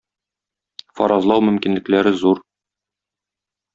[1.01, 2.45] Фаразлау мөмкинлекләре зур.